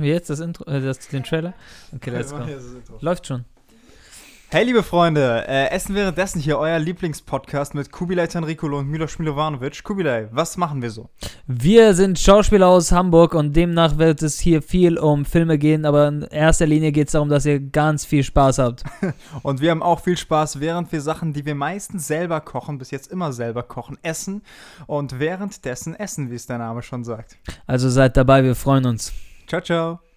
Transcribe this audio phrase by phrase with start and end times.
[0.00, 1.54] Jetzt das Intro, äh, das, den Trailer?
[1.92, 2.38] Okay, let's go.
[3.00, 3.44] Läuft schon.
[4.48, 9.82] Hey liebe Freunde, äh, Essen währenddessen hier, euer Lieblingspodcast mit Kubilay Tanrikolo und Milos Milovanovic.
[9.82, 11.08] Kubilay, was machen wir so?
[11.48, 16.06] Wir sind Schauspieler aus Hamburg und demnach wird es hier viel um Filme gehen, aber
[16.06, 18.84] in erster Linie geht es darum, dass ihr ganz viel Spaß habt.
[19.42, 22.92] und wir haben auch viel Spaß, während wir Sachen, die wir meistens selber kochen, bis
[22.92, 24.42] jetzt immer selber kochen, essen
[24.86, 27.36] und währenddessen essen, wie es der Name schon sagt.
[27.66, 29.12] Also seid dabei, wir freuen uns.
[29.48, 30.07] Ciao, ciao.